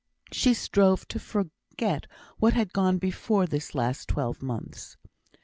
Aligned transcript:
She 0.31 0.55
strove 0.55 1.07
to 1.09 1.19
forget 1.19 2.07
what 2.39 2.53
had 2.55 2.73
gone 2.73 2.97
before 2.97 3.45
this 3.45 3.75
last 3.75 4.07
twelve 4.07 4.41
months. 4.41 4.97